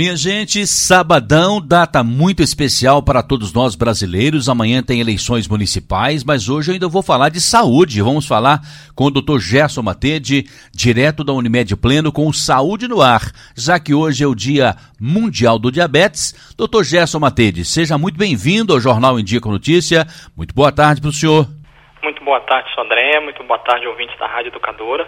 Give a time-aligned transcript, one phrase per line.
[0.00, 4.48] Minha gente, sabadão, data muito especial para todos nós brasileiros.
[4.48, 8.00] Amanhã tem eleições municipais, mas hoje eu ainda vou falar de saúde.
[8.00, 8.60] Vamos falar
[8.96, 9.38] com o Dr.
[9.38, 13.20] Gerson Matede, direto da Unimed Pleno, com Saúde no Ar,
[13.54, 16.32] já que hoje é o Dia Mundial do Diabetes.
[16.56, 16.82] Dr.
[16.82, 20.06] Gerson Matede, seja muito bem-vindo ao Jornal em Dia com Notícia.
[20.34, 21.46] Muito boa tarde para o senhor.
[22.02, 23.20] Muito boa tarde, Sandré.
[23.20, 25.06] Muito boa tarde, ouvintes da Rádio Educadora.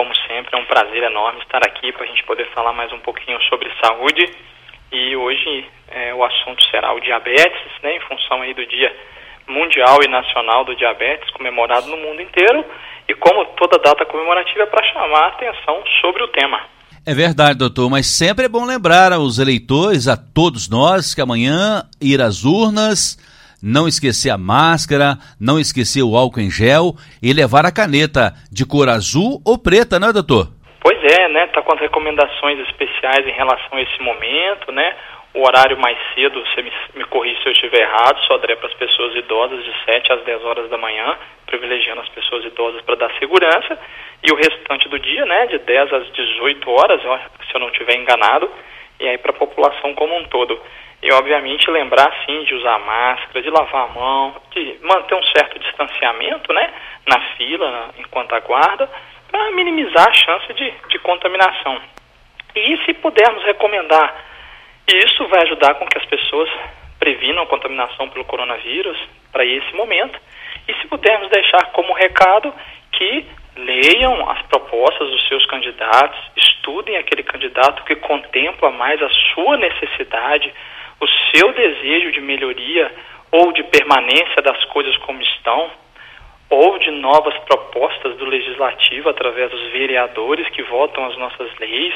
[0.00, 3.00] Como sempre, é um prazer enorme estar aqui para a gente poder falar mais um
[3.00, 4.24] pouquinho sobre saúde.
[4.90, 8.96] E hoje é, o assunto será o diabetes, né, em função aí do Dia
[9.46, 12.64] Mundial e Nacional do Diabetes, comemorado no mundo inteiro.
[13.06, 16.62] E como toda data comemorativa é para chamar a atenção sobre o tema.
[17.04, 21.82] É verdade, doutor, mas sempre é bom lembrar aos eleitores, a todos nós, que amanhã
[22.00, 23.18] ir às urnas
[23.62, 28.66] não esquecer a máscara, não esquecer o álcool em gel e levar a caneta de
[28.66, 30.48] cor azul ou preta, não é, doutor?
[30.80, 31.46] Pois é, né?
[31.48, 34.96] Tá com as recomendações especiais em relação a esse momento, né?
[35.32, 38.66] O horário mais cedo, você me, me corrige se eu estiver errado, só daria para
[38.66, 42.96] as pessoas idosas de 7 às 10 horas da manhã, privilegiando as pessoas idosas para
[42.96, 43.78] dar segurança,
[44.24, 47.94] e o restante do dia, né, de 10 às 18 horas, se eu não estiver
[47.94, 48.50] enganado,
[48.98, 50.60] e aí para a população como um todo.
[51.02, 55.58] E, obviamente, lembrar, sim, de usar máscara, de lavar a mão, de manter um certo
[55.58, 56.70] distanciamento, né,
[57.08, 58.88] na fila, enquanto aguarda,
[59.30, 61.80] para minimizar a chance de, de contaminação.
[62.54, 64.14] E se pudermos recomendar,
[64.86, 66.50] isso vai ajudar com que as pessoas
[66.98, 68.98] previnam a contaminação pelo coronavírus
[69.32, 70.20] para esse momento.
[70.68, 72.52] E se pudermos deixar como recado
[72.92, 73.26] que
[73.56, 80.52] leiam as propostas dos seus candidatos, estudem aquele candidato que contempla mais a sua necessidade,
[81.00, 82.92] o seu desejo de melhoria
[83.32, 85.70] ou de permanência das coisas como estão,
[86.50, 91.94] ou de novas propostas do legislativo através dos vereadores que votam as nossas leis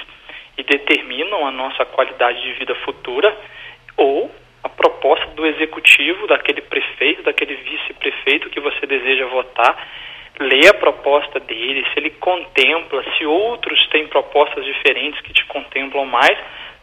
[0.56, 3.36] e determinam a nossa qualidade de vida futura,
[3.96, 4.30] ou
[4.62, 9.77] a proposta do executivo, daquele prefeito, daquele vice-prefeito que você deseja votar,
[10.39, 16.06] lê a proposta dele, se ele contempla, se outros têm propostas diferentes que te contemplam
[16.06, 16.39] mais,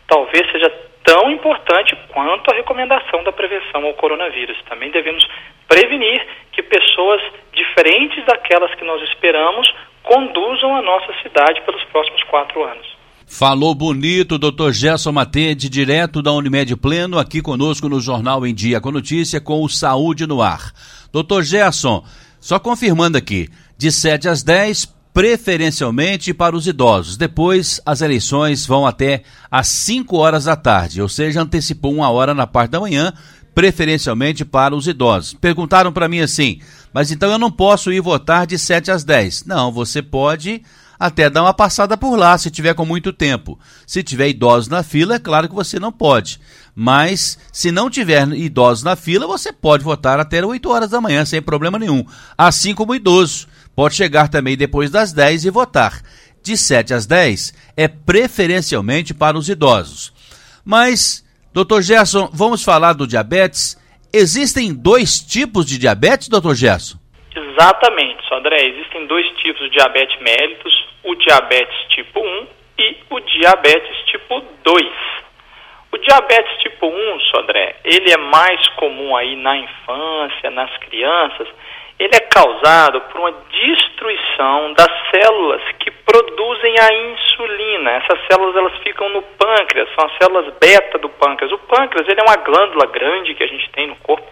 [0.07, 0.69] talvez seja
[1.11, 4.57] tão importante quanto a recomendação da prevenção ao coronavírus.
[4.69, 5.27] Também devemos
[5.67, 9.67] prevenir que pessoas diferentes daquelas que nós esperamos
[10.03, 12.88] conduzam a nossa cidade pelos próximos quatro anos.
[13.27, 18.79] Falou bonito, doutor Gerson Matede, direto da Unimed Pleno, aqui conosco no Jornal em Dia
[18.79, 20.72] com Notícia, com o Saúde no Ar.
[21.11, 22.05] Doutor Gerson,
[22.39, 27.17] só confirmando aqui, de 7 às 10, preferencialmente para os idosos.
[27.17, 32.33] Depois, as eleições vão até às 5 horas da tarde, ou seja, antecipou uma hora
[32.33, 33.13] na parte da manhã,
[33.53, 35.33] preferencialmente para os idosos.
[35.33, 36.61] Perguntaram para mim assim,
[36.94, 39.45] mas então eu não posso ir votar de 7 às 10.
[39.45, 40.61] Não, você pode
[40.97, 43.59] até dar uma passada por lá, se tiver com muito tempo.
[43.88, 46.39] Se tiver idosos na fila, é claro que você não pode.
[46.75, 51.25] Mas se não tiver idosos na fila, você pode votar até 8 horas da manhã,
[51.25, 52.05] sem problema nenhum.
[52.38, 53.47] Assim como idoso
[53.81, 56.03] pode chegar também depois das 10 e votar.
[56.44, 60.14] De 7 às 10 é preferencialmente para os idosos.
[60.64, 63.75] Mas, doutor Gerson, vamos falar do diabetes.
[64.14, 67.00] Existem dois tipos de diabetes, doutor Gerson?
[67.36, 68.68] Exatamente, André.
[68.68, 72.47] Existem dois tipos de diabetes mellitus, o diabetes tipo 1
[72.78, 74.86] e o diabetes tipo 2.
[75.91, 81.47] O diabetes tipo 1, Sodré, ele é mais comum aí na infância, nas crianças,
[82.03, 87.91] ele é causado por uma destruição das células que produzem a insulina.
[87.91, 91.51] Essas células elas ficam no pâncreas, são as células beta do pâncreas.
[91.51, 94.28] O pâncreas ele é uma glândula grande que a gente tem no corpo.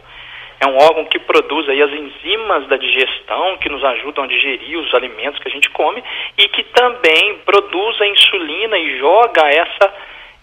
[0.60, 4.78] É um órgão que produz aí as enzimas da digestão que nos ajudam a digerir
[4.80, 6.04] os alimentos que a gente come
[6.38, 9.94] e que também produz a insulina e joga essa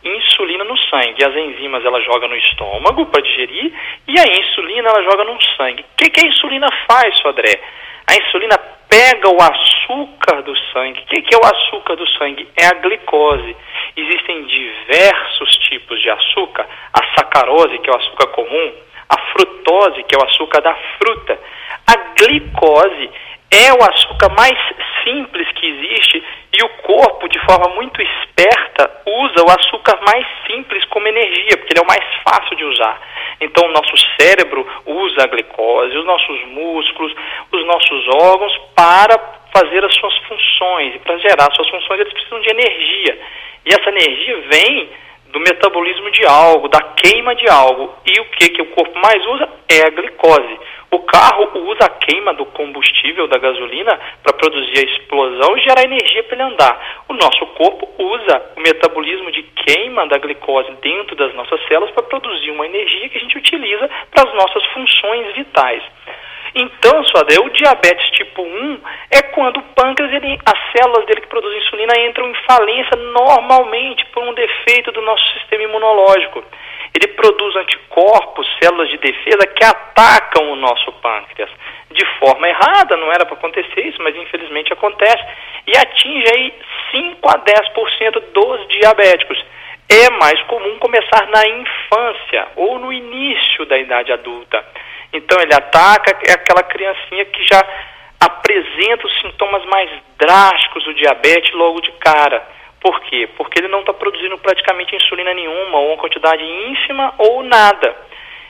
[0.06, 1.24] insulina no sangue.
[1.24, 3.72] As enzimas ela joga no estômago para digerir
[4.06, 5.82] e a insulina ela joga no sangue.
[5.82, 7.60] O que, que a insulina faz, Sodré?
[8.08, 8.56] A insulina
[8.88, 11.00] pega o açúcar do sangue.
[11.00, 12.48] O que, que é o açúcar do sangue?
[12.56, 13.56] É a glicose.
[13.96, 16.66] Existem diversos tipos de açúcar.
[16.92, 18.72] A sacarose, que é o açúcar comum,
[19.08, 21.38] a frutose, que é o açúcar da fruta.
[21.86, 23.10] A glicose
[23.56, 24.58] é o açúcar mais
[25.02, 26.22] simples que existe
[26.52, 31.72] e o corpo, de forma muito esperta, usa o açúcar mais simples como energia, porque
[31.72, 33.00] ele é o mais fácil de usar.
[33.40, 37.14] Então, o nosso cérebro usa a glicose, os nossos músculos,
[37.52, 39.18] os nossos órgãos para
[39.54, 40.94] fazer as suas funções.
[40.94, 43.18] E para gerar suas funções, eles precisam de energia.
[43.64, 44.88] E essa energia vem
[45.28, 47.94] do metabolismo de algo, da queima de algo.
[48.06, 49.48] E o que, que o corpo mais usa?
[49.68, 50.58] É a glicose.
[50.90, 55.84] O carro usa a queima do combustível da gasolina para produzir a explosão e gerar
[55.84, 57.04] energia para ele andar.
[57.08, 62.04] O nosso corpo usa o metabolismo de queima da glicose dentro das nossas células para
[62.04, 65.82] produzir uma energia que a gente utiliza para as nossas funções vitais.
[66.58, 68.80] Então, Suadé, o diabetes tipo 1
[69.10, 74.06] é quando o pâncreas, ele, as células dele que produzem insulina entram em falência normalmente
[74.06, 76.42] por um defeito do nosso sistema imunológico.
[76.94, 81.50] Ele produz anticorpos, células de defesa que atacam o nosso pâncreas
[81.90, 85.24] de forma errada, não era para acontecer isso, mas infelizmente acontece,
[85.66, 86.54] e atinge aí
[86.90, 89.44] 5 a 10% dos diabéticos.
[89.88, 94.64] É mais comum começar na infância ou no início da idade adulta.
[95.16, 97.64] Então ele ataca é aquela criancinha que já
[98.20, 102.46] apresenta os sintomas mais drásticos do diabetes logo de cara.
[102.80, 103.28] Por quê?
[103.36, 107.96] Porque ele não está produzindo praticamente insulina nenhuma, ou uma quantidade ínfima ou nada.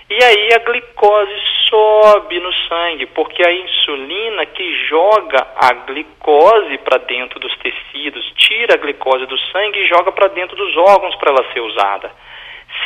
[0.08, 1.34] E aí a glicose
[1.68, 8.74] sobe no sangue, porque a insulina que joga a glicose para dentro dos tecidos, tira
[8.74, 12.12] a glicose do sangue e joga para dentro dos órgãos para ela ser usada.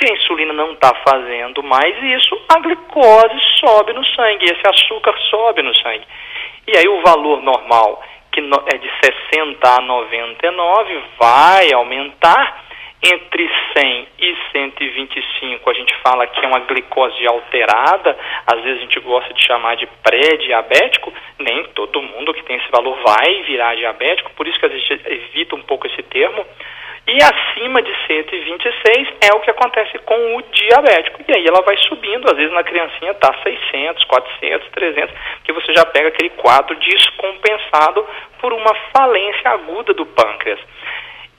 [0.00, 5.14] Se a insulina não está fazendo mais isso, a glicose sobe no sangue, esse açúcar
[5.28, 6.06] sobe no sangue.
[6.66, 8.02] E aí o valor normal,
[8.32, 8.90] que é de
[9.34, 12.70] 60 a 99, vai aumentar.
[13.02, 18.14] Entre 100 e 125, a gente fala que é uma glicose alterada,
[18.46, 22.70] às vezes a gente gosta de chamar de pré-diabético, nem todo mundo que tem esse
[22.70, 26.44] valor vai virar diabético, por isso que a gente evita um pouco esse termo.
[27.06, 31.20] E acima de 126 é o que acontece com o diabético.
[31.26, 35.14] E aí ela vai subindo, às vezes na criancinha está 600, 400, 300,
[35.44, 38.06] que você já pega aquele quadro descompensado
[38.40, 40.60] por uma falência aguda do pâncreas.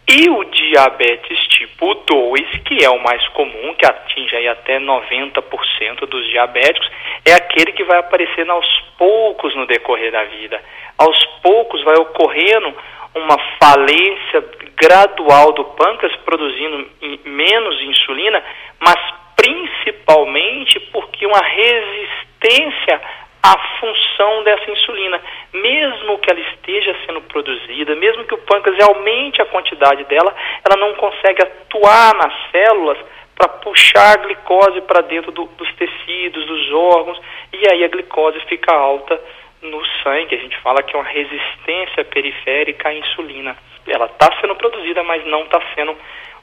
[0.09, 6.05] E o diabetes tipo 2, que é o mais comum, que atinge aí até 90%
[6.05, 6.89] dos diabéticos,
[7.25, 10.61] é aquele que vai aparecendo aos poucos no decorrer da vida.
[10.97, 12.75] Aos poucos vai ocorrendo
[13.15, 14.43] uma falência
[14.75, 16.89] gradual do pâncreas, produzindo
[17.25, 18.43] menos insulina,
[18.79, 18.95] mas
[19.35, 23.01] principalmente porque uma resistência
[23.43, 25.19] à função dessa insulina.
[25.53, 30.33] Mesmo que ela esteja sendo produzida, mesmo que o pâncreas aumente a quantidade dela,
[30.63, 32.97] ela não consegue atuar nas células
[33.35, 37.19] para puxar a glicose para dentro do, dos tecidos, dos órgãos,
[37.51, 39.19] e aí a glicose fica alta
[39.61, 40.35] no sangue.
[40.35, 43.55] A gente fala que é uma resistência periférica à insulina.
[43.87, 45.95] Ela está sendo produzida, mas não está sendo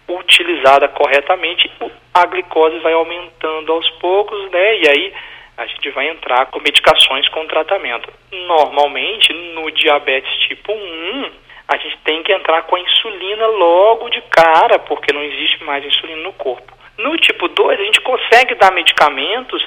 [0.09, 1.70] utilizada corretamente.
[2.15, 4.76] A glicose vai aumentando aos poucos, né?
[4.79, 5.15] E aí
[5.56, 8.12] a gente vai entrar com medicações com tratamento.
[8.32, 11.31] Normalmente, no diabetes tipo 1,
[11.69, 15.85] a gente tem que entrar com a insulina logo de cara, porque não existe mais
[15.85, 16.73] insulina no corpo.
[16.97, 19.64] No tipo 2, a gente consegue dar medicamentos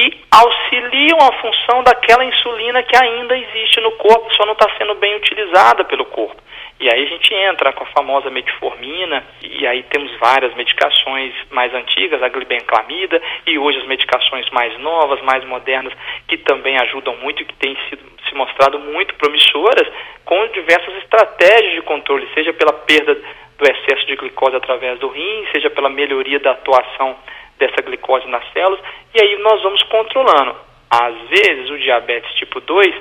[0.00, 4.94] que auxiliam a função daquela insulina que ainda existe no corpo, só não está sendo
[4.94, 6.40] bem utilizada pelo corpo.
[6.80, 11.74] E aí a gente entra com a famosa metformina, e aí temos várias medicações mais
[11.74, 15.92] antigas, a glibenclamida, e hoje as medicações mais novas, mais modernas,
[16.26, 19.86] que também ajudam muito e que têm sido, se mostrado muito promissoras,
[20.24, 23.14] com diversas estratégias de controle, seja pela perda
[23.58, 27.14] do excesso de glicose através do rim, seja pela melhoria da atuação
[27.60, 28.80] dessa glicose nas células,
[29.14, 30.56] e aí nós vamos controlando.
[30.90, 32.94] Às vezes, o diabetes tipo 2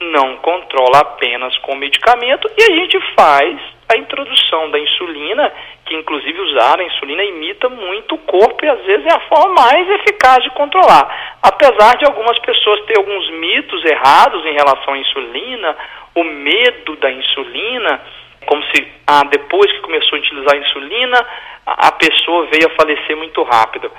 [0.00, 3.58] não controla apenas com medicamento e a gente faz
[3.88, 5.52] a introdução da insulina,
[5.84, 9.54] que inclusive usar a insulina imita muito o corpo e às vezes é a forma
[9.54, 11.36] mais eficaz de controlar.
[11.40, 15.76] Apesar de algumas pessoas ter alguns mitos errados em relação à insulina,
[16.16, 18.02] o medo da insulina,
[18.44, 21.26] como se ah, depois que começou a utilizar a insulina,
[21.64, 23.90] a pessoa veio a falecer muito rápido.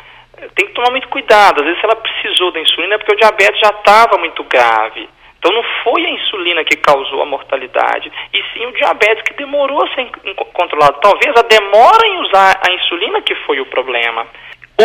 [0.55, 1.61] Tem que tomar muito cuidado.
[1.61, 5.09] Às vezes, ela precisou da insulina, é porque o diabetes já estava muito grave.
[5.39, 9.83] Então, não foi a insulina que causou a mortalidade, e sim o diabetes que demorou
[9.83, 10.09] a ser
[10.53, 10.99] controlado.
[10.99, 14.25] Talvez a demora em usar a insulina que foi o problema.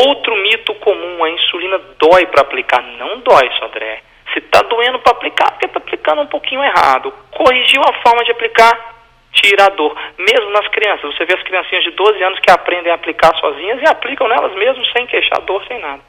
[0.07, 2.83] Outro mito comum: a insulina dói para aplicar.
[2.83, 4.03] Não dói, Sodré.
[4.33, 7.13] Se está doendo para aplicar, porque está aplicando um pouquinho errado.
[7.31, 8.92] Corrigiu a forma de aplicar,
[9.33, 9.97] tira a dor.
[10.19, 13.81] Mesmo nas crianças, você vê as criancinhas de 12 anos que aprendem a aplicar sozinhas
[13.81, 16.01] e aplicam nelas mesmo sem queixar dor, sem nada.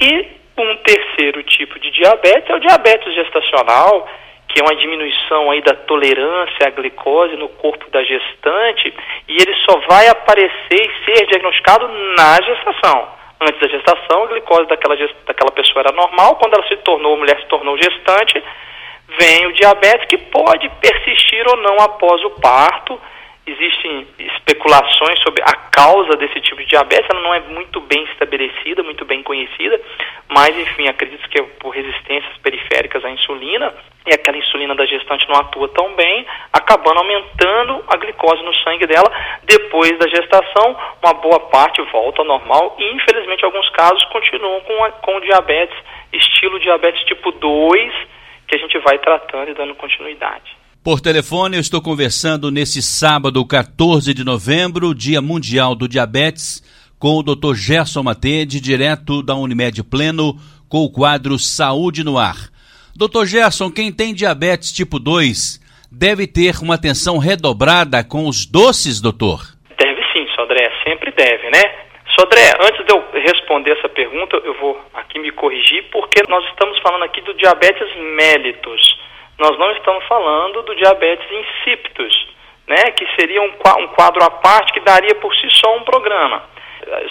[0.00, 0.26] E
[0.58, 4.08] um terceiro tipo de diabetes é o diabetes gestacional,
[4.48, 8.94] que é uma diminuição aí da tolerância à glicose no corpo da gestante,
[9.28, 13.08] e ele só vai aparecer e ser diagnosticado na gestação.
[13.40, 17.38] Antes da gestação, a glicose daquela, daquela pessoa era normal, quando ela se tornou, mulher
[17.38, 18.42] se tornou gestante,
[19.18, 23.00] vem o diabetes que pode persistir ou não após o parto
[23.50, 28.82] existem especulações sobre a causa desse tipo de diabetes, ela não é muito bem estabelecida,
[28.82, 29.80] muito bem conhecida,
[30.28, 33.74] mas enfim, acredito que é por resistências periféricas à insulina,
[34.06, 38.86] e aquela insulina da gestante não atua tão bem, acabando aumentando a glicose no sangue
[38.86, 39.10] dela.
[39.44, 44.84] Depois da gestação, uma boa parte volta ao normal e, infelizmente, alguns casos continuam com,
[44.84, 45.76] a, com diabetes,
[46.12, 47.92] estilo diabetes tipo 2,
[48.48, 50.56] que a gente vai tratando e dando continuidade.
[50.82, 56.62] Por telefone, eu estou conversando nesse sábado, 14 de novembro, Dia Mundial do Diabetes,
[56.98, 57.54] com o Dr.
[57.54, 60.36] Gerson Matede, direto da Unimed Pleno,
[60.68, 62.36] com o quadro Saúde no Ar.
[62.96, 63.26] Dr.
[63.26, 69.42] Gerson, quem tem diabetes tipo 2 deve ter uma atenção redobrada com os doces, doutor?
[69.78, 71.87] Deve sim, Sodré, sempre deve, né?
[72.18, 76.78] Sodré, antes de eu responder essa pergunta, eu vou aqui me corrigir, porque nós estamos
[76.80, 78.98] falando aqui do diabetes mellitus
[79.38, 82.28] nós não estamos falando do diabetes insípidos,
[82.66, 86.42] né, que seria um, um quadro à parte que daria por si só um programa.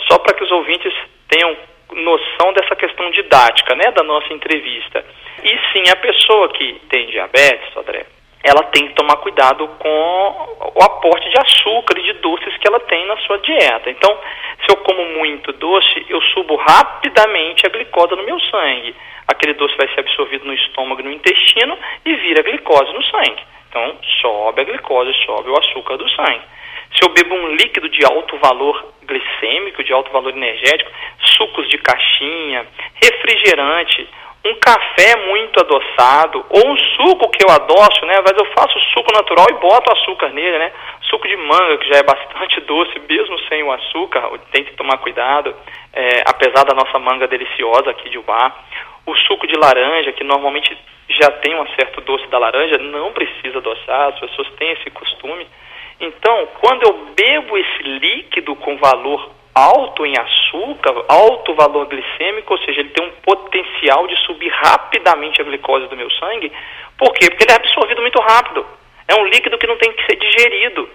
[0.09, 0.93] Só para que os ouvintes
[1.29, 1.55] tenham
[1.93, 5.05] noção dessa questão didática né, da nossa entrevista.
[5.41, 8.05] E sim, a pessoa que tem diabetes, André,
[8.47, 12.79] ela tem que tomar cuidado com o aporte de açúcar e de doces que ela
[12.79, 13.89] tem na sua dieta.
[13.89, 14.17] Então,
[14.63, 18.95] se eu como muito doce, eu subo rapidamente a glicose no meu sangue.
[19.27, 23.43] Aquele doce vai ser absorvido no estômago e no intestino e vira glicose no sangue.
[23.69, 26.41] Então, sobe a glicose, sobe o açúcar do sangue.
[26.95, 30.89] Se eu bebo um líquido de alto valor glicêmico, de alto valor energético,
[31.37, 32.65] sucos de caixinha,
[33.03, 34.07] refrigerante,
[34.45, 38.15] um café muito adoçado ou um suco que eu adoço, né?
[38.21, 40.71] Mas eu faço suco natural e boto açúcar nele, né?
[41.09, 44.97] Suco de manga, que já é bastante doce, mesmo sem o açúcar, tem que tomar
[44.99, 45.55] cuidado,
[45.93, 48.55] é, apesar da nossa manga deliciosa aqui de Ubá.
[49.05, 50.77] O suco de laranja, que normalmente
[51.09, 55.47] já tem um certo doce da laranja, não precisa adoçar, as pessoas têm esse costume.
[55.99, 62.59] Então, quando eu bebo esse líquido com valor alto em açúcar, alto valor glicêmico, ou
[62.59, 66.51] seja, ele tem um potencial de subir rapidamente a glicose do meu sangue.
[66.97, 67.29] Por quê?
[67.29, 68.65] Porque ele é absorvido muito rápido.
[69.07, 70.87] É um líquido que não tem que ser digerido.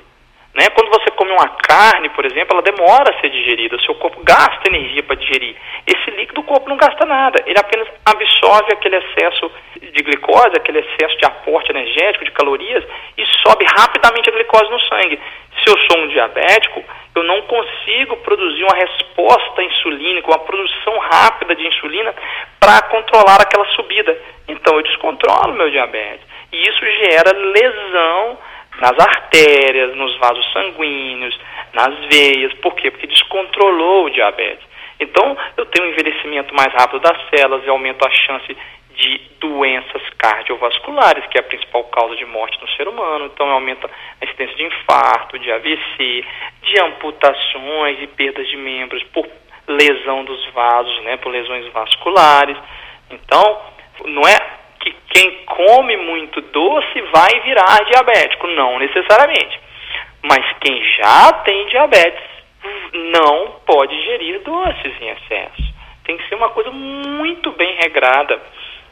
[0.55, 0.69] Né?
[0.75, 4.21] Quando você come uma carne, por exemplo, ela demora a ser digerida, o seu corpo
[4.23, 5.57] gasta energia para digerir.
[5.87, 10.81] Esse líquido o corpo não gasta nada, ele apenas absorve aquele excesso de glicose, aquele
[10.81, 12.85] excesso de aporte energético, de calorias,
[13.17, 15.19] e sobe rapidamente a glicose no sangue.
[15.63, 21.55] Se eu sou um diabético, eu não consigo produzir uma resposta insulínica, uma produção rápida
[21.55, 22.15] de insulina
[22.59, 24.17] para controlar aquela subida.
[24.49, 26.27] Então eu descontrolo meu diabetes.
[26.53, 28.39] E isso gera lesão
[28.83, 31.39] nas artérias, nos vasos sanguíneos,
[31.73, 32.53] nas veias.
[32.55, 32.91] Por quê?
[32.91, 34.67] Porque descontrolou o diabetes.
[34.99, 38.57] Então, eu tenho um envelhecimento mais rápido das células e aumento a chance
[38.97, 43.27] de doenças cardiovasculares, que é a principal causa de morte no ser humano.
[43.27, 43.89] Então, aumenta
[44.21, 46.25] a incidência de infarto, de AVC,
[46.63, 49.29] de amputações e perdas de membros por
[49.69, 52.57] lesão dos vasos, né, por lesões vasculares.
[53.13, 53.61] Então,
[54.07, 59.61] não é que quem come muito doce vai virar diabético, não necessariamente.
[60.23, 62.23] Mas quem já tem diabetes
[63.13, 65.73] não pode gerir doces em excesso.
[66.05, 68.41] Tem que ser uma coisa muito bem regrada.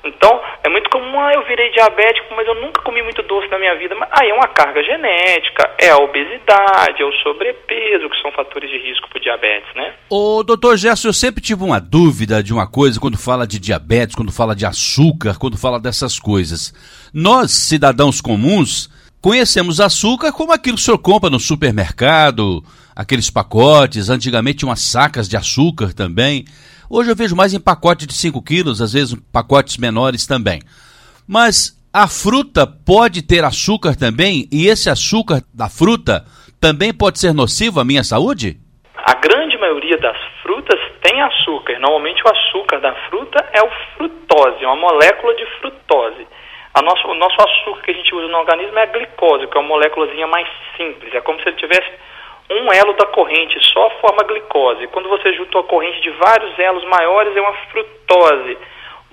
[0.04, 3.59] Então, é muito comum, ah, eu virei diabético, mas eu nunca comi muito doce na
[3.59, 3.95] minha vida.
[3.95, 8.71] Mas aí é uma carga genética, é a obesidade, é o sobrepeso, que são fatores
[8.71, 9.95] de risco para diabetes, né?
[10.09, 14.14] Ô, doutor Gerson, eu sempre tive uma dúvida de uma coisa quando fala de diabetes,
[14.14, 16.73] quando fala de açúcar, quando fala dessas coisas.
[17.12, 18.88] Nós, cidadãos comuns,
[19.21, 22.64] conhecemos açúcar como aquilo que o senhor compra no supermercado,
[22.97, 26.45] aqueles pacotes, antigamente umas sacas de açúcar também.
[26.92, 30.59] Hoje eu vejo mais em pacote de 5 quilos, às vezes pacotes menores também.
[31.23, 34.49] Mas a fruta pode ter açúcar também?
[34.50, 36.26] E esse açúcar da fruta
[36.61, 38.59] também pode ser nocivo à minha saúde?
[38.97, 41.78] A grande maioria das frutas tem açúcar.
[41.78, 46.26] Normalmente o açúcar da fruta é o frutose, uma molécula de frutose.
[46.82, 49.61] Nosso, o nosso açúcar que a gente usa no organismo é a glicose, que é
[49.61, 51.14] uma moléculazinha mais simples.
[51.14, 51.88] É como se ele tivesse
[52.50, 54.88] um elo da corrente só forma glicose.
[54.88, 58.59] Quando você junta uma corrente de vários elos maiores, é uma frutose.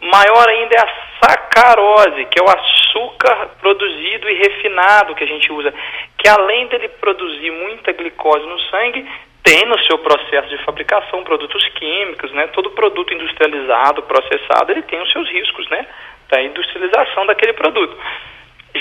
[0.01, 5.51] Maior ainda é a sacarose, que é o açúcar produzido e refinado que a gente
[5.51, 5.73] usa,
[6.17, 9.07] que além dele produzir muita glicose no sangue,
[9.43, 12.47] tem no seu processo de fabricação produtos químicos, né?
[12.47, 15.87] Todo produto industrializado, processado, ele tem os seus riscos, né?
[16.29, 17.97] Da industrialização daquele produto.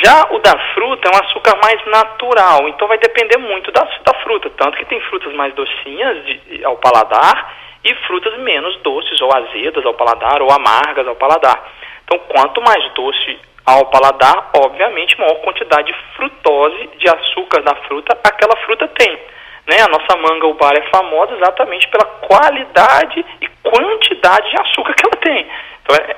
[0.02, 4.14] Já o da fruta é um açúcar mais natural, então vai depender muito da, da
[4.22, 4.50] fruta.
[4.50, 9.86] Tanto que tem frutas mais docinhas de, ao paladar e frutas menos doces ou azedas
[9.86, 11.62] ao paladar ou amargas ao paladar.
[12.04, 18.18] Então, quanto mais doce ao paladar, obviamente, maior quantidade de frutose, de açúcar da fruta,
[18.24, 19.18] aquela fruta tem.
[19.66, 19.80] Né?
[19.82, 25.16] A nossa manga ubar é famosa exatamente pela qualidade e quantidade de açúcar que ela
[25.16, 25.46] tem.
[25.82, 26.16] Então, é,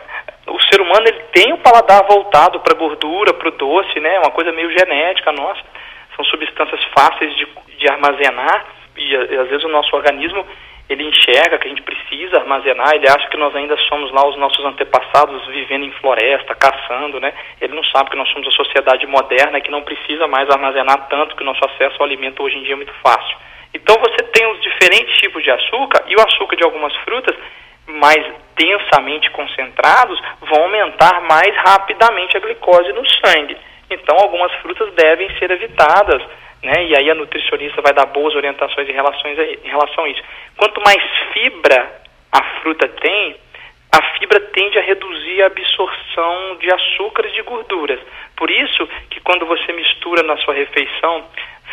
[0.48, 4.18] o ser humano ele tem o paladar voltado para gordura, para o doce, né?
[4.18, 5.62] uma coisa meio genética nossa.
[6.16, 7.46] São substâncias fáceis de,
[7.78, 10.44] de armazenar e, e às vezes o nosso organismo
[10.88, 14.36] ele enxerga que a gente precisa armazenar, ele acha que nós ainda somos lá os
[14.36, 17.34] nossos antepassados vivendo em floresta, caçando, né?
[17.60, 21.36] Ele não sabe que nós somos a sociedade moderna que não precisa mais armazenar tanto,
[21.36, 23.36] que o nosso acesso ao alimento hoje em dia é muito fácil.
[23.74, 27.36] Então você tem os diferentes tipos de açúcar e o açúcar de algumas frutas
[27.86, 28.24] mais
[28.58, 33.56] densamente concentrados vão aumentar mais rapidamente a glicose no sangue.
[33.90, 36.22] Então algumas frutas devem ser evitadas
[36.62, 36.86] né?
[36.86, 40.22] E aí a nutricionista vai dar boas orientações em, relações a, em relação a isso.
[40.56, 42.00] Quanto mais fibra
[42.32, 43.36] a fruta tem,
[43.92, 48.00] a fibra tende a reduzir a absorção de açúcares e de gorduras.
[48.36, 51.24] Por isso que quando você mistura na sua refeição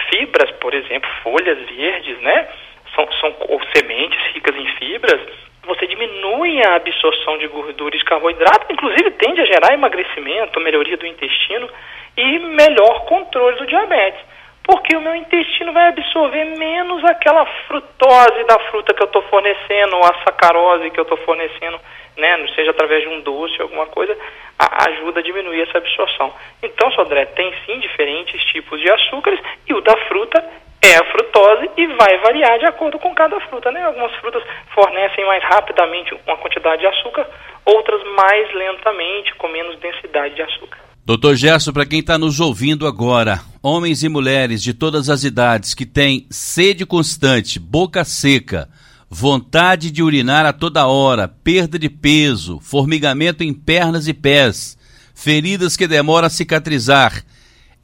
[0.09, 2.47] fibras, por exemplo, folhas verdes, né?
[2.93, 5.19] São, são ou sementes ricas em fibras,
[5.65, 11.05] você diminui a absorção de gordura e carboidrato, inclusive tende a gerar emagrecimento, melhoria do
[11.05, 11.69] intestino
[12.15, 18.59] e melhor controle do diabetes porque o meu intestino vai absorver menos aquela frutose da
[18.71, 21.79] fruta que eu estou fornecendo, ou a sacarose que eu estou fornecendo,
[22.17, 24.17] né, seja através de um doce, alguma coisa,
[24.57, 26.33] a, ajuda a diminuir essa absorção.
[26.63, 30.43] Então, Sodré, tem sim diferentes tipos de açúcares, e o da fruta
[30.87, 33.71] é a frutose e vai variar de acordo com cada fruta.
[33.71, 33.83] Né?
[33.83, 37.27] Algumas frutas fornecem mais rapidamente uma quantidade de açúcar,
[37.65, 40.77] outras mais lentamente, com menos densidade de açúcar.
[41.05, 45.73] Doutor Gerson, para quem está nos ouvindo agora, homens e mulheres de todas as idades
[45.75, 48.67] que têm sede constante, boca seca,
[49.07, 54.77] vontade de urinar a toda hora, perda de peso, formigamento em pernas e pés,
[55.13, 57.23] feridas que demoram a cicatrizar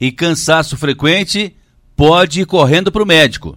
[0.00, 1.54] e cansaço frequente,
[2.02, 3.54] pode ir correndo para o médico.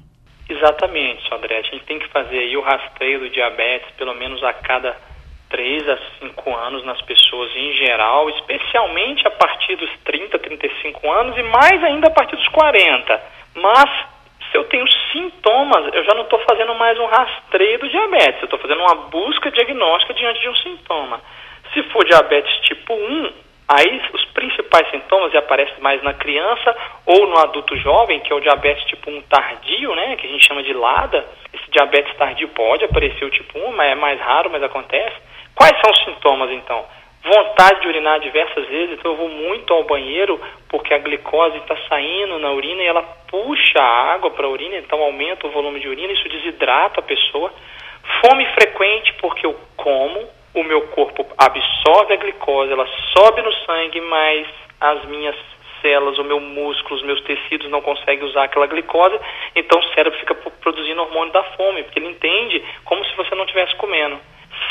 [0.48, 1.58] Exatamente, André.
[1.58, 4.96] A gente tem que fazer o rastreio do diabetes pelo menos a cada
[5.50, 11.36] 3 a 5 anos nas pessoas em geral, especialmente a partir dos 30, 35 anos
[11.36, 13.20] e mais ainda a partir dos 40.
[13.56, 13.90] Mas
[14.52, 18.46] se eu tenho sintomas, eu já não estou fazendo mais um rastreio do diabetes, eu
[18.46, 21.20] estou fazendo uma busca diagnóstica diante de um sintoma.
[21.74, 26.76] Se for diabetes tipo 1, aí os principais sintomas aparecem mais na criança
[27.06, 30.46] ou no adulto jovem, que é o diabetes tipo 1 tardio, né, que a gente
[30.46, 31.26] chama de LADA.
[31.54, 35.16] Esse diabetes tardio pode aparecer o tipo 1, mas é mais raro, mas acontece.
[35.56, 36.86] Quais são os sintomas então?
[37.24, 41.76] Vontade de urinar diversas vezes, então eu vou muito ao banheiro porque a glicose está
[41.90, 45.80] saindo na urina e ela puxa a água para a urina, então aumenta o volume
[45.80, 47.52] de urina, isso desidrata a pessoa.
[48.22, 54.02] Fome frequente porque eu como, o meu corpo absorve a glicose, ela sobe no sangue,
[54.02, 54.48] mas
[54.82, 55.36] as minhas
[55.82, 59.20] células, o meu músculo, os meus tecidos não conseguem usar aquela glicose,
[59.56, 63.44] então o cérebro fica produzindo hormônio da fome, porque ele entende como se você não
[63.44, 64.18] estivesse comendo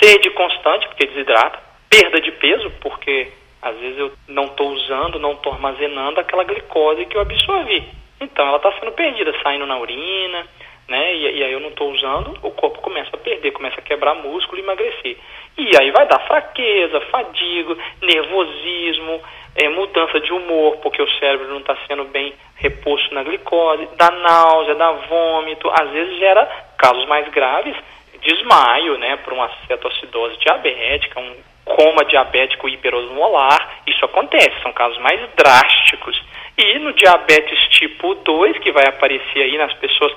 [0.03, 3.31] sede constante, porque desidrata, perda de peso, porque
[3.63, 7.89] às vezes eu não estou usando, não estou armazenando aquela glicose que eu absorvi.
[8.21, 10.47] Então ela está sendo perdida, saindo na urina,
[10.89, 11.15] né?
[11.15, 14.15] E, e aí eu não estou usando, o corpo começa a perder, começa a quebrar
[14.15, 15.17] músculo e emagrecer.
[15.57, 19.21] E aí vai dar fraqueza, fadiga, nervosismo,
[19.57, 24.11] é, mudança de humor, porque o cérebro não está sendo bem reposto na glicose, dá
[24.11, 26.45] náusea, dá vômito, às vezes gera
[26.77, 27.77] casos mais graves,
[28.21, 35.21] desmaio, né, por uma cetoacidose diabética, um coma diabético hiperosmolar, isso acontece, são casos mais
[35.37, 36.21] drásticos.
[36.57, 40.13] E no diabetes tipo 2, que vai aparecer aí nas pessoas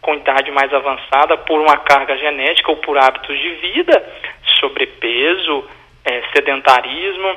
[0.00, 4.04] com idade mais avançada por uma carga genética ou por hábitos de vida,
[4.58, 5.64] sobrepeso,
[6.04, 7.36] é, sedentarismo,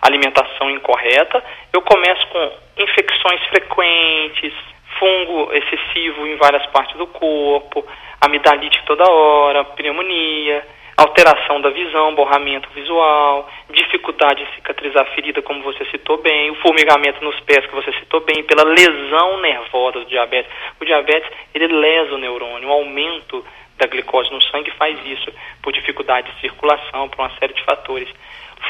[0.00, 4.52] alimentação incorreta, eu começo com infecções frequentes,
[4.98, 7.84] fungo excessivo em várias partes do corpo,
[8.20, 10.64] amidalite toda hora, pneumonia,
[10.96, 16.54] alteração da visão, borramento visual, dificuldade em cicatrizar a ferida, como você citou bem, o
[16.56, 20.50] formigamento nos pés, que você citou bem, pela lesão nervosa do diabetes.
[20.80, 23.44] O diabetes, ele lesa o neurônio, o aumento
[23.76, 28.08] da glicose no sangue faz isso, por dificuldade de circulação, por uma série de fatores.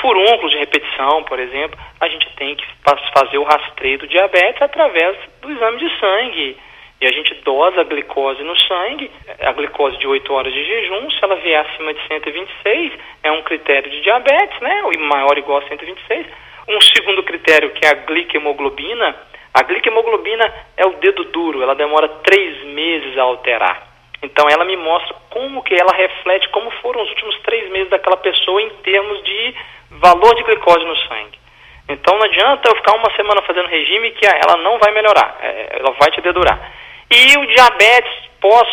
[0.00, 2.64] Furúnculos de repetição, por exemplo, a gente tem que
[3.12, 6.56] fazer o rastreio do diabetes através do exame de sangue,
[7.04, 9.10] e a gente dosa a glicose no sangue,
[9.42, 13.42] a glicose de 8 horas de jejum, se ela vier acima de 126, é um
[13.42, 14.82] critério de diabetes, né?
[14.84, 16.26] O maior ou igual a 126.
[16.66, 19.14] Um segundo critério, que é a glicemoglobina,
[19.52, 23.86] a glicemoglobina é o dedo duro, ela demora três meses a alterar.
[24.22, 28.16] Então ela me mostra como que ela reflete como foram os últimos três meses daquela
[28.16, 29.54] pessoa em termos de
[29.90, 31.38] valor de glicose no sangue.
[31.86, 35.76] Então não adianta eu ficar uma semana fazendo regime que ela não vai melhorar, é,
[35.78, 36.72] ela vai te dedurar.
[37.10, 38.68] E o diabetes pós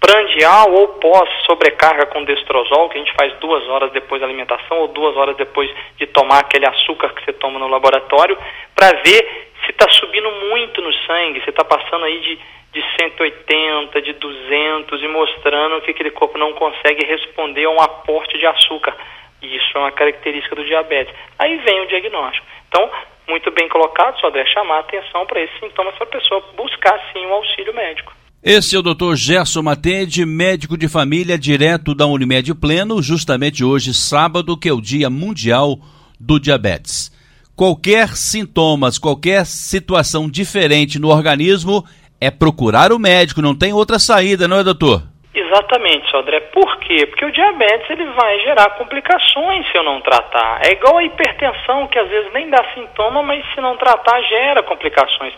[0.00, 4.78] prandial ou pós sobrecarga com destrozol, que a gente faz duas horas depois da alimentação
[4.78, 8.36] ou duas horas depois de tomar aquele açúcar que você toma no laboratório,
[8.74, 12.38] para ver se está subindo muito no sangue, se está passando aí de,
[12.72, 18.38] de 180, de 200 e mostrando que aquele corpo não consegue responder a um aporte
[18.38, 18.96] de açúcar.
[19.42, 21.14] E isso é uma característica do diabetes.
[21.38, 22.46] Aí vem o diagnóstico.
[22.68, 22.90] Então,
[23.30, 27.00] muito bem colocado, só deve chamar a atenção para esses sintomas para a pessoa buscar
[27.12, 28.12] sim o auxílio médico.
[28.42, 29.14] Esse é o Dr.
[29.14, 34.80] Gerson Matende, médico de família direto da Unimed Pleno, justamente hoje, sábado, que é o
[34.80, 35.78] Dia Mundial
[36.18, 37.12] do Diabetes.
[37.54, 41.84] Qualquer sintomas, qualquer situação diferente no organismo
[42.20, 45.02] é procurar o médico, não tem outra saída, não é, doutor?
[45.40, 46.40] Exatamente, Sodré.
[46.40, 47.06] Por quê?
[47.06, 50.60] Porque o diabetes ele vai gerar complicações se eu não tratar.
[50.66, 54.62] É igual a hipertensão, que às vezes nem dá sintoma, mas se não tratar gera
[54.62, 55.32] complicações.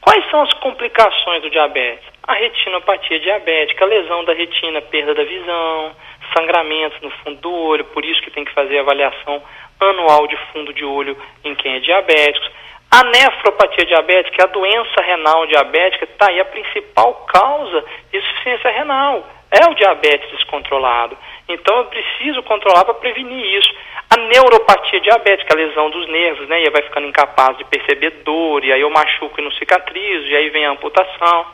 [0.00, 2.04] Quais são as complicações do diabetes?
[2.26, 5.92] A retinopatia diabética, lesão da retina, perda da visão,
[6.36, 9.40] sangramentos no fundo do olho, por isso que tem que fazer avaliação
[9.78, 12.46] anual de fundo de olho em quem é diabético.
[12.90, 19.24] A nefropatia diabética, a doença renal diabética, está aí a principal causa de insuficiência renal.
[19.54, 21.16] É o diabetes descontrolado.
[21.48, 23.72] Então eu preciso controlar para prevenir isso.
[24.10, 26.60] A neuropatia diabética, a lesão dos nervos, né?
[26.60, 30.26] E aí vai ficando incapaz de perceber dor, e aí eu machuco e não cicatrizo,
[30.26, 31.46] e aí vem a amputação.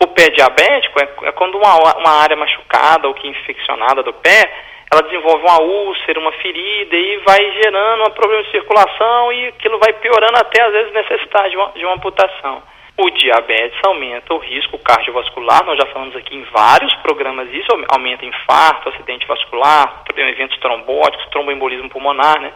[0.00, 4.44] O pé diabético é, é quando uma, uma área machucada ou que infeccionada do pé,
[4.90, 9.78] ela desenvolve uma úlcera, uma ferida e vai gerando um problema de circulação e aquilo
[9.78, 12.62] vai piorando até às vezes necessitar de uma, de uma amputação.
[13.00, 18.26] O diabetes aumenta o risco cardiovascular, nós já falamos aqui em vários programas isso, aumenta
[18.26, 22.52] infarto, acidente vascular, eventos trombóticos, tromboembolismo pulmonar, né?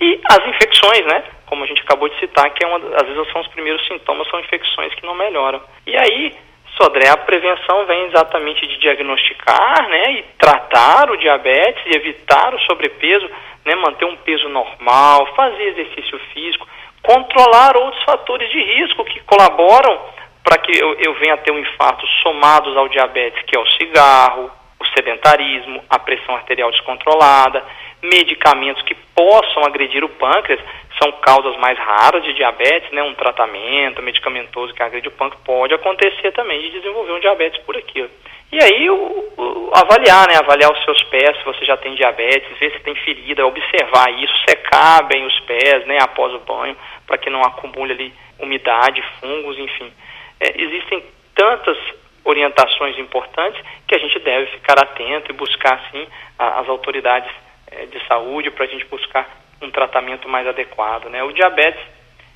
[0.00, 1.22] E as infecções, né?
[1.44, 4.26] Como a gente acabou de citar, que é uma, às vezes são os primeiros sintomas,
[4.28, 5.60] são infecções que não melhoram.
[5.86, 6.34] E aí,
[6.80, 12.60] Sodré, a prevenção vem exatamente de diagnosticar, né, e tratar o diabetes e evitar o
[12.60, 13.28] sobrepeso,
[13.62, 16.66] né, manter um peso normal, fazer exercício físico,
[17.02, 20.00] controlar outros fatores de risco que colaboram
[20.44, 23.66] para que eu, eu venha a ter um infarto somados ao diabetes, que é o
[23.78, 27.64] cigarro, o sedentarismo, a pressão arterial descontrolada,
[28.02, 30.60] medicamentos que possam agredir o pâncreas,
[31.00, 33.02] são causas mais raras de diabetes, né?
[33.02, 37.76] Um tratamento medicamentoso que agride o pâncreas pode acontecer também de desenvolver um diabetes por
[37.76, 38.10] aquilo.
[38.52, 40.36] E aí o, o, avaliar, né?
[40.36, 44.34] Avaliar os seus pés, se você já tem diabetes, ver se tem ferida, observar isso,
[44.46, 45.96] secar bem os pés, né?
[46.02, 49.90] Após o banho, para que não acumule ali umidade, fungos, enfim.
[50.38, 51.02] É, existem
[51.34, 51.78] tantas
[52.24, 56.06] orientações importantes que a gente deve ficar atento e buscar, sim,
[56.38, 57.30] a, as autoridades
[57.70, 59.28] é, de saúde para a gente buscar
[59.62, 61.22] um tratamento mais adequado, né?
[61.22, 61.82] O diabetes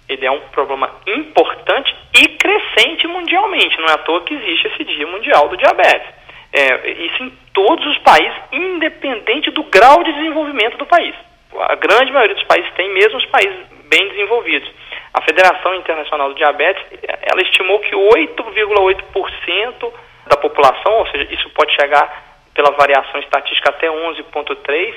[0.09, 3.79] ele é um problema importante e crescente mundialmente.
[3.79, 6.09] Não é à toa que existe esse Dia Mundial do Diabetes.
[6.53, 11.15] É, isso em todos os países, independente do grau de desenvolvimento do país.
[11.59, 13.57] A grande maioria dos países tem, mesmo os países
[13.89, 14.69] bem desenvolvidos.
[15.13, 16.85] A Federação Internacional do Diabetes,
[17.23, 19.93] ela estimou que 8,8%
[20.27, 24.95] da população, ou seja, isso pode chegar pela variação estatística até 11,3%,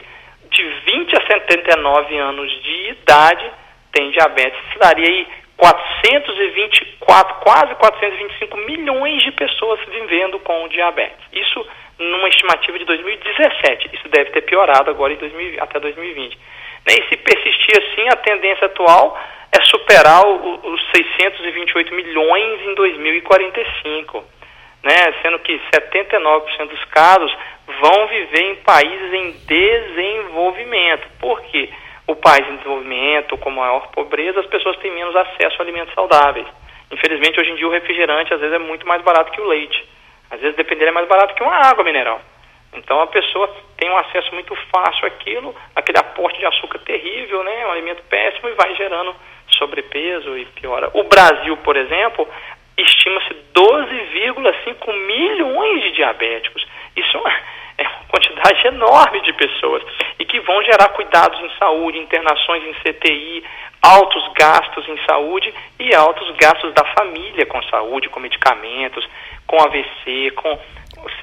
[0.52, 3.52] de 20 a 79 anos de idade
[3.92, 4.60] tem diabetes.
[4.70, 11.20] Isso daria aí 424, quase 425 milhões de pessoas vivendo com diabetes.
[11.34, 11.66] Isso
[12.00, 13.90] numa estimativa de 2017.
[13.94, 16.38] Isso deve ter piorado agora em 2000, até 2020.
[16.88, 19.20] Né, e se persistir assim, a tendência atual
[19.52, 24.24] é superar o, os 628 milhões em 2045.
[24.82, 27.36] Né, sendo que 79% dos casos
[27.82, 31.06] vão viver em países em desenvolvimento.
[31.20, 31.70] Por quê?
[32.10, 36.48] O país em desenvolvimento, com maior pobreza, as pessoas têm menos acesso a alimentos saudáveis.
[36.92, 39.88] Infelizmente, hoje em dia, o refrigerante às vezes é muito mais barato que o leite.
[40.32, 42.20] Às vezes, depender, é mais barato que uma água mineral.
[42.74, 47.68] Então, a pessoa tem um acesso muito fácil àquilo, aquele aporte de açúcar terrível, né,
[47.68, 49.16] um alimento péssimo, e vai gerando
[49.60, 50.90] sobrepeso e piora.
[50.96, 52.28] O Brasil, por exemplo,
[52.76, 56.66] estima-se 12,5 milhões de diabéticos.
[56.96, 57.44] Isso é
[58.10, 59.84] quantidade enorme de pessoas
[60.18, 63.44] e que vão gerar cuidados em saúde, internações em CTI,
[63.82, 69.08] altos gastos em saúde e altos gastos da família com saúde, com medicamentos,
[69.48, 70.60] com AVC, com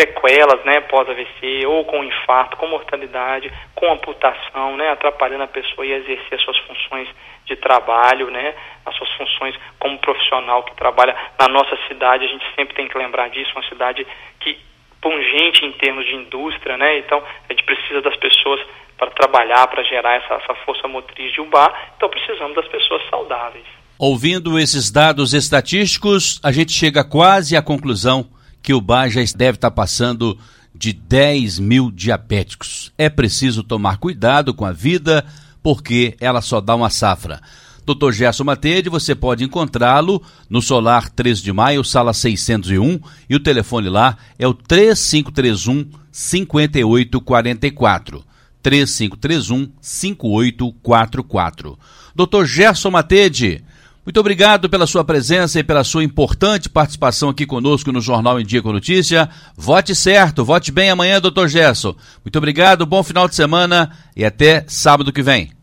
[0.01, 5.92] sequelas, né, pós-AVC, ou com infarto, com mortalidade, com amputação, né, atrapalhando a pessoa e
[5.92, 7.09] exercer as suas funções
[7.44, 12.44] de trabalho, né, as suas funções como profissional que trabalha na nossa cidade, a gente
[12.55, 14.07] sempre tem que lembrar disso, uma cidade
[15.07, 16.99] pungente em termos de indústria, né?
[16.99, 18.61] Então a gente precisa das pessoas
[18.99, 23.64] para trabalhar, para gerar essa, essa força motriz de UBA, então precisamos das pessoas saudáveis.
[23.99, 28.29] Ouvindo esses dados estatísticos, a gente chega quase à conclusão
[28.61, 30.37] que o Bar já deve estar passando
[30.75, 32.92] de 10 mil diabéticos.
[32.99, 35.25] É preciso tomar cuidado com a vida,
[35.62, 37.40] porque ela só dá uma safra.
[37.87, 38.11] Dr.
[38.11, 40.20] Gerson Matede, você pode encontrá-lo
[40.51, 42.99] no Solar 13 de Maio, sala 601,
[43.31, 48.25] e o telefone lá é o 3531 5844.
[48.61, 51.79] 3531 5844.
[52.16, 52.44] Dr.
[52.44, 53.62] Gerson Matede,
[54.05, 58.44] muito obrigado pela sua presença e pela sua importante participação aqui conosco no Jornal em
[58.44, 59.29] Dia com Notícia.
[59.57, 61.94] Vote certo, vote bem amanhã, doutor Gerson.
[62.25, 65.56] Muito obrigado, bom final de semana e até sábado que vem.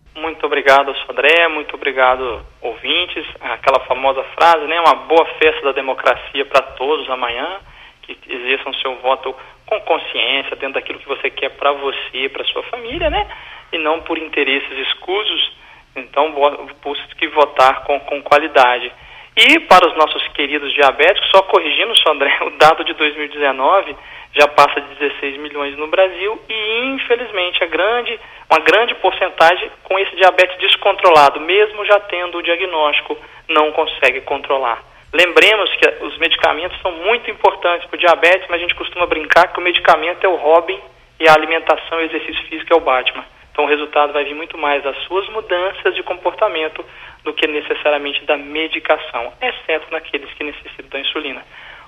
[0.63, 3.25] Obrigado, Sodré, muito obrigado, ouvintes.
[3.41, 4.79] Aquela famosa frase, né?
[4.79, 7.59] Uma boa festa da democracia para todos amanhã,
[8.01, 12.63] que exerçam seu voto com consciência, dentro daquilo que você quer para você para sua
[12.63, 13.27] família, né?
[13.73, 15.51] E não por interesses escusos
[15.97, 16.33] então,
[16.81, 18.89] busque votar com, com qualidade.
[19.35, 23.97] E para os nossos queridos diabéticos, só corrigindo, André, o dado de 2019
[24.33, 28.19] já passa de 16 milhões no Brasil e, infelizmente, a grande,
[28.49, 33.17] uma grande porcentagem com esse diabetes descontrolado, mesmo já tendo o diagnóstico,
[33.47, 34.83] não consegue controlar.
[35.13, 39.53] Lembremos que os medicamentos são muito importantes para o diabetes, mas a gente costuma brincar
[39.53, 40.79] que o medicamento é o Robin
[41.19, 43.23] e a alimentação e exercício físico é o Batman.
[43.51, 46.83] Então o resultado vai vir muito mais das suas mudanças de comportamento
[47.23, 51.45] do que necessariamente da medicação, exceto naqueles que necessitam da insulina.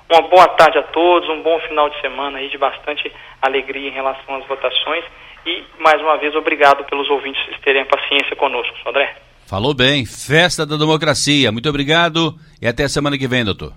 [0.10, 3.94] Uma boa tarde a todos, um bom final de semana aí de bastante alegria em
[3.94, 5.04] relação às votações
[5.46, 9.16] e mais uma vez obrigado pelos ouvintes terem paciência conosco, André.
[9.48, 11.52] Falou bem, festa da democracia.
[11.52, 13.74] Muito obrigado e até a semana que vem, doutor.